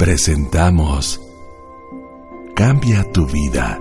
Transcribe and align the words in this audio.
presentamos 0.00 1.20
Cambia 2.54 3.04
tu 3.12 3.26
vida 3.26 3.78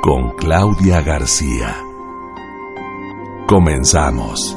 con 0.00 0.30
Claudia 0.36 1.02
García. 1.02 1.74
Comenzamos. 3.48 4.56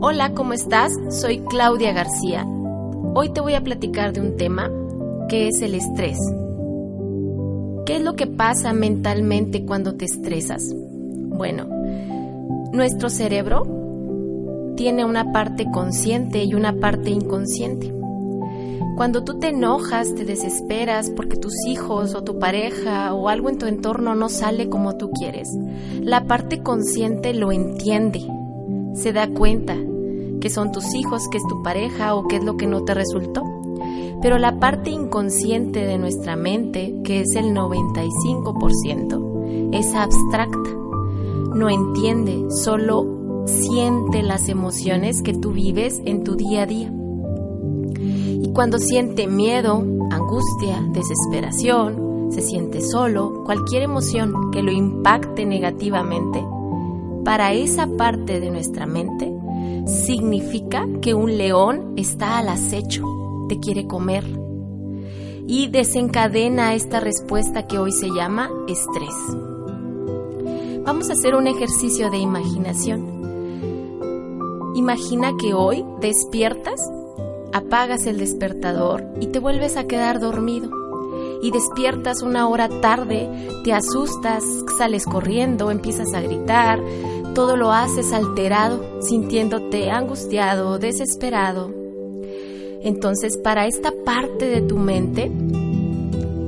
Hola, 0.00 0.32
¿cómo 0.32 0.54
estás? 0.54 0.94
Soy 1.10 1.40
Claudia 1.40 1.92
García. 1.92 2.46
Hoy 3.14 3.34
te 3.34 3.42
voy 3.42 3.52
a 3.52 3.62
platicar 3.62 4.14
de 4.14 4.22
un 4.22 4.38
tema 4.38 4.70
que 5.28 5.48
es 5.48 5.60
el 5.60 5.74
estrés. 5.74 6.16
¿Qué 7.84 7.96
es 7.96 8.02
lo 8.02 8.16
que 8.16 8.26
pasa 8.26 8.72
mentalmente 8.72 9.66
cuando 9.66 9.94
te 9.94 10.06
estresas? 10.06 10.62
Bueno, 10.74 11.66
nuestro 12.72 13.10
cerebro 13.10 13.79
tiene 14.80 15.04
una 15.04 15.30
parte 15.30 15.70
consciente 15.70 16.42
y 16.42 16.54
una 16.54 16.72
parte 16.72 17.10
inconsciente. 17.10 17.94
Cuando 18.96 19.22
tú 19.24 19.38
te 19.38 19.48
enojas, 19.48 20.14
te 20.14 20.24
desesperas 20.24 21.10
porque 21.10 21.36
tus 21.36 21.52
hijos 21.66 22.14
o 22.14 22.24
tu 22.24 22.38
pareja 22.38 23.12
o 23.12 23.28
algo 23.28 23.50
en 23.50 23.58
tu 23.58 23.66
entorno 23.66 24.14
no 24.14 24.30
sale 24.30 24.70
como 24.70 24.96
tú 24.96 25.10
quieres, 25.10 25.50
la 26.00 26.24
parte 26.24 26.62
consciente 26.62 27.34
lo 27.34 27.52
entiende, 27.52 28.26
se 28.94 29.12
da 29.12 29.28
cuenta 29.28 29.76
que 30.40 30.48
son 30.48 30.72
tus 30.72 30.94
hijos, 30.94 31.28
que 31.30 31.36
es 31.36 31.44
tu 31.46 31.62
pareja 31.62 32.14
o 32.14 32.26
qué 32.26 32.36
es 32.36 32.44
lo 32.44 32.56
que 32.56 32.66
no 32.66 32.82
te 32.82 32.94
resultó. 32.94 33.42
Pero 34.22 34.38
la 34.38 34.60
parte 34.60 34.88
inconsciente 34.88 35.84
de 35.84 35.98
nuestra 35.98 36.36
mente, 36.36 37.02
que 37.04 37.20
es 37.20 37.36
el 37.36 37.54
95%, 37.54 39.74
es 39.74 39.94
abstracta. 39.94 40.70
No 41.54 41.68
entiende, 41.68 42.46
solo 42.64 43.19
siente 43.46 44.22
las 44.22 44.48
emociones 44.48 45.22
que 45.22 45.34
tú 45.34 45.52
vives 45.52 46.00
en 46.04 46.24
tu 46.24 46.36
día 46.36 46.62
a 46.62 46.66
día. 46.66 46.92
Y 48.42 48.52
cuando 48.52 48.78
siente 48.78 49.26
miedo, 49.26 49.84
angustia, 50.10 50.82
desesperación, 50.92 52.30
se 52.30 52.42
siente 52.42 52.80
solo, 52.80 53.42
cualquier 53.44 53.82
emoción 53.82 54.50
que 54.50 54.62
lo 54.62 54.70
impacte 54.70 55.44
negativamente, 55.44 56.44
para 57.24 57.52
esa 57.52 57.86
parte 57.86 58.40
de 58.40 58.50
nuestra 58.50 58.86
mente 58.86 59.32
significa 59.86 60.86
que 61.00 61.14
un 61.14 61.36
león 61.36 61.94
está 61.96 62.38
al 62.38 62.48
acecho 62.48 63.04
te 63.50 63.58
quiere 63.58 63.88
comer 63.88 64.22
y 65.48 65.66
desencadena 65.66 66.74
esta 66.76 67.00
respuesta 67.00 67.66
que 67.66 67.80
hoy 67.80 67.90
se 67.90 68.08
llama 68.08 68.48
estrés. 68.68 69.16
Vamos 70.84 71.10
a 71.10 71.14
hacer 71.14 71.34
un 71.34 71.48
ejercicio 71.48 72.12
de 72.12 72.18
imaginación. 72.18 73.09
Imagina 74.80 75.32
que 75.38 75.52
hoy 75.52 75.84
despiertas, 76.00 76.80
apagas 77.52 78.06
el 78.06 78.16
despertador 78.16 79.04
y 79.20 79.26
te 79.26 79.38
vuelves 79.38 79.76
a 79.76 79.84
quedar 79.84 80.20
dormido. 80.20 80.70
Y 81.42 81.50
despiertas 81.50 82.22
una 82.22 82.48
hora 82.48 82.70
tarde, 82.80 83.28
te 83.62 83.74
asustas, 83.74 84.42
sales 84.78 85.04
corriendo, 85.04 85.70
empiezas 85.70 86.14
a 86.14 86.22
gritar, 86.22 86.80
todo 87.34 87.58
lo 87.58 87.72
haces 87.72 88.12
alterado, 88.14 89.02
sintiéndote 89.02 89.90
angustiado, 89.90 90.78
desesperado, 90.78 91.80
entonces, 92.82 93.36
para 93.36 93.66
esta 93.66 93.92
parte 94.06 94.46
de 94.46 94.62
tu 94.62 94.78
mente, 94.78 95.30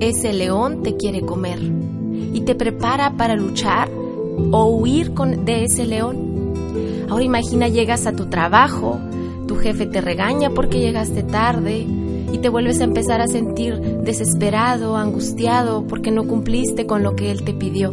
ese 0.00 0.32
león 0.32 0.82
te 0.82 0.96
quiere 0.96 1.20
comer 1.20 1.58
y 1.60 2.40
te 2.40 2.54
prepara 2.54 3.16
para 3.18 3.36
luchar 3.36 3.90
o 4.50 4.64
huir 4.64 5.12
con, 5.12 5.44
de 5.44 5.64
ese 5.64 5.84
león. 5.84 6.41
Ahora 7.08 7.24
imagina 7.24 7.68
llegas 7.68 8.06
a 8.06 8.12
tu 8.12 8.26
trabajo, 8.26 8.98
tu 9.46 9.56
jefe 9.56 9.86
te 9.86 10.00
regaña 10.00 10.50
porque 10.50 10.80
llegaste 10.80 11.22
tarde 11.22 11.86
y 12.32 12.38
te 12.38 12.48
vuelves 12.48 12.80
a 12.80 12.84
empezar 12.84 13.20
a 13.20 13.26
sentir 13.26 13.78
desesperado, 13.78 14.96
angustiado 14.96 15.86
porque 15.86 16.10
no 16.10 16.26
cumpliste 16.26 16.86
con 16.86 17.02
lo 17.02 17.14
que 17.14 17.30
él 17.30 17.44
te 17.44 17.52
pidió. 17.52 17.92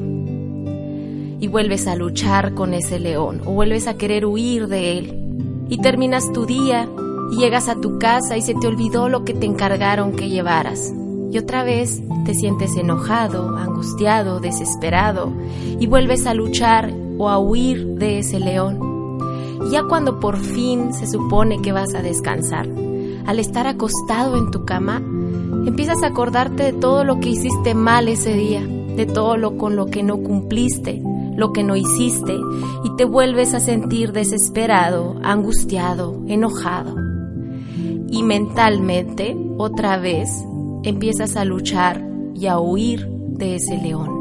Y 1.41 1.47
vuelves 1.47 1.87
a 1.87 1.95
luchar 1.95 2.53
con 2.53 2.73
ese 2.73 2.99
león 2.99 3.41
o 3.45 3.53
vuelves 3.53 3.87
a 3.87 3.97
querer 3.97 4.25
huir 4.25 4.67
de 4.67 4.97
él. 4.97 5.65
Y 5.69 5.79
terminas 5.79 6.31
tu 6.33 6.45
día 6.45 6.89
llegas 7.37 7.69
a 7.69 7.75
tu 7.75 7.99
casa 7.99 8.37
y 8.37 8.41
se 8.41 8.55
te 8.55 8.67
olvidó 8.67 9.09
lo 9.09 9.23
que 9.23 9.33
te 9.33 9.45
encargaron 9.45 10.13
que 10.13 10.29
llevaras. 10.29 10.93
Y 11.31 11.37
otra 11.37 11.63
vez 11.63 12.01
te 12.25 12.33
sientes 12.33 12.75
enojado, 12.75 13.55
angustiado, 13.55 14.39
desesperado 14.39 15.31
y 15.79 15.85
vuelves 15.87 16.25
a 16.25 16.33
luchar 16.33 16.91
o 17.19 17.29
a 17.29 17.37
huir 17.37 17.85
de 17.95 18.17
ese 18.17 18.39
león. 18.39 18.79
Ya 19.69 19.83
cuando 19.83 20.19
por 20.19 20.37
fin 20.37 20.93
se 20.93 21.05
supone 21.05 21.61
que 21.61 21.71
vas 21.71 21.93
a 21.93 22.01
descansar, 22.01 22.67
al 23.27 23.37
estar 23.37 23.67
acostado 23.67 24.37
en 24.37 24.49
tu 24.49 24.65
cama, 24.65 25.03
empiezas 25.67 26.01
a 26.01 26.07
acordarte 26.07 26.63
de 26.63 26.73
todo 26.73 27.03
lo 27.03 27.19
que 27.19 27.29
hiciste 27.29 27.75
mal 27.75 28.07
ese 28.07 28.33
día, 28.33 28.65
de 28.65 29.05
todo 29.05 29.37
lo 29.37 29.57
con 29.57 29.75
lo 29.75 29.87
que 29.87 30.01
no 30.01 30.17
cumpliste, 30.17 31.01
lo 31.35 31.53
que 31.53 31.63
no 31.63 31.75
hiciste, 31.75 32.35
y 32.83 32.95
te 32.95 33.05
vuelves 33.05 33.53
a 33.53 33.59
sentir 33.59 34.13
desesperado, 34.13 35.17
angustiado, 35.21 36.23
enojado 36.27 36.95
y 38.11 38.23
mentalmente 38.23 39.37
otra 39.57 39.97
vez 39.97 40.29
empiezas 40.83 41.35
a 41.35 41.45
luchar 41.45 42.03
y 42.33 42.47
a 42.47 42.59
huir 42.59 43.07
de 43.07 43.55
ese 43.55 43.77
león. 43.77 44.18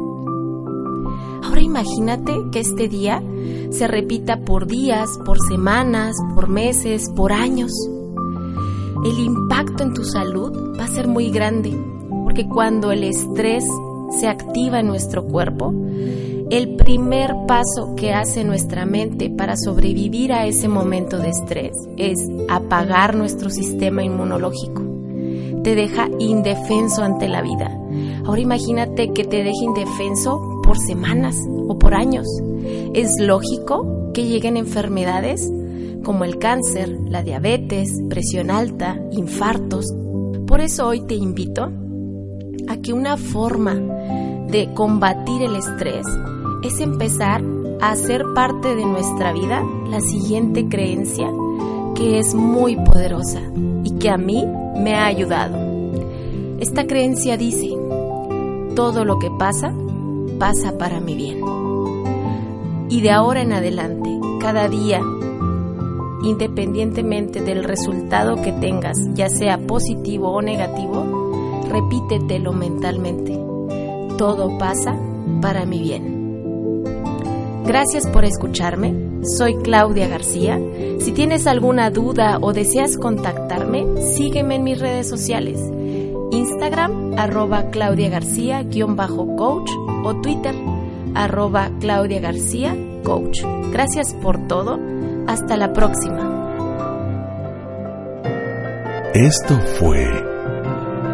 Ahora 1.43 1.61
imagínate 1.61 2.33
que 2.51 2.59
este 2.59 2.87
día 2.87 3.23
se 3.71 3.87
repita 3.87 4.41
por 4.41 4.67
días, 4.67 5.09
por 5.25 5.39
semanas, 5.47 6.15
por 6.35 6.49
meses, 6.49 7.09
por 7.15 7.31
años. 7.31 7.71
El 9.05 9.19
impacto 9.19 9.83
en 9.83 9.93
tu 9.93 10.03
salud 10.03 10.77
va 10.77 10.85
a 10.85 10.87
ser 10.87 11.07
muy 11.07 11.29
grande, 11.29 11.73
porque 12.23 12.47
cuando 12.47 12.91
el 12.91 13.03
estrés 13.03 13.63
se 14.19 14.27
activa 14.27 14.79
en 14.79 14.87
nuestro 14.87 15.23
cuerpo, 15.23 15.73
el 16.49 16.75
primer 16.75 17.31
paso 17.47 17.93
que 17.95 18.11
hace 18.11 18.43
nuestra 18.43 18.85
mente 18.85 19.29
para 19.29 19.55
sobrevivir 19.55 20.33
a 20.33 20.47
ese 20.47 20.67
momento 20.67 21.19
de 21.19 21.29
estrés 21.29 21.73
es 21.95 22.17
apagar 22.49 23.15
nuestro 23.15 23.51
sistema 23.51 24.03
inmunológico. 24.03 24.81
Te 25.63 25.75
deja 25.75 26.09
indefenso 26.17 27.03
ante 27.03 27.29
la 27.29 27.43
vida. 27.43 27.69
Ahora 28.25 28.41
imagínate 28.41 29.13
que 29.13 29.25
te 29.25 29.43
deje 29.43 29.63
indefenso 29.63 30.48
por 30.69 30.77
semanas 30.77 31.35
o 31.67 31.79
por 31.79 31.95
años. 31.95 32.27
Es 32.93 33.19
lógico 33.19 34.11
que 34.13 34.27
lleguen 34.27 34.55
enfermedades 34.55 35.51
como 36.03 36.25
el 36.25 36.37
cáncer, 36.37 36.95
la 37.09 37.23
diabetes, 37.23 37.89
presión 38.07 38.51
alta, 38.51 38.95
infartos. 39.11 39.87
Por 40.45 40.61
eso 40.61 40.85
hoy 40.85 41.01
te 41.01 41.15
invito 41.15 41.71
a 42.67 42.77
que 42.77 42.93
una 42.93 43.17
forma 43.17 43.73
de 44.47 44.71
combatir 44.75 45.41
el 45.41 45.55
estrés 45.55 46.05
es 46.61 46.79
empezar 46.81 47.43
a 47.81 47.89
hacer 47.89 48.23
parte 48.35 48.75
de 48.75 48.85
nuestra 48.85 49.33
vida 49.33 49.63
la 49.89 50.01
siguiente 50.01 50.69
creencia 50.69 51.31
que 51.95 52.19
es 52.19 52.35
muy 52.35 52.75
poderosa 52.75 53.41
y 53.83 53.97
que 53.97 54.11
a 54.11 54.17
mí 54.17 54.45
me 54.77 54.93
ha 54.93 55.07
ayudado. 55.07 55.57
Esta 56.59 56.85
creencia 56.85 57.37
dice, 57.37 57.75
todo 58.75 59.03
lo 59.03 59.17
que 59.17 59.31
pasa, 59.31 59.73
pasa 60.29 60.77
para 60.77 60.99
mi 60.99 61.15
bien. 61.15 61.41
Y 62.89 63.01
de 63.01 63.11
ahora 63.11 63.41
en 63.41 63.53
adelante, 63.53 64.09
cada 64.41 64.67
día, 64.67 65.01
independientemente 66.23 67.41
del 67.41 67.63
resultado 67.63 68.41
que 68.41 68.51
tengas, 68.51 68.97
ya 69.13 69.29
sea 69.29 69.57
positivo 69.57 70.31
o 70.31 70.41
negativo, 70.41 71.61
repítetelo 71.69 72.53
mentalmente. 72.53 73.39
Todo 74.17 74.57
pasa 74.57 74.97
para 75.41 75.65
mi 75.65 75.79
bien. 75.79 76.19
Gracias 77.65 78.07
por 78.07 78.25
escucharme. 78.25 78.95
Soy 79.37 79.55
Claudia 79.57 80.07
García. 80.07 80.59
Si 80.99 81.11
tienes 81.11 81.45
alguna 81.45 81.91
duda 81.91 82.39
o 82.41 82.53
deseas 82.53 82.97
contactarme, 82.97 83.85
sígueme 84.01 84.55
en 84.55 84.63
mis 84.63 84.79
redes 84.79 85.07
sociales. 85.07 85.59
Instagram, 86.31 87.15
arroba 87.17 87.69
Claudia 87.71 88.09
García-coach 88.09 89.71
o 90.03 90.15
Twitter, 90.21 90.55
arroba 91.15 91.69
Claudia 91.79 92.19
García 92.19 92.75
Coach. 93.03 93.41
Gracias 93.71 94.13
por 94.15 94.47
todo. 94.47 94.79
Hasta 95.27 95.57
la 95.57 95.73
próxima. 95.73 96.25
Esto 99.13 99.59
fue 99.79 100.07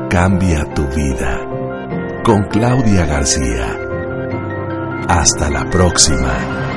Cambia 0.10 0.64
tu 0.74 0.84
vida 0.96 2.22
con 2.24 2.44
Claudia 2.46 3.06
García. 3.06 3.78
Hasta 5.08 5.50
la 5.50 5.70
próxima. 5.70 6.75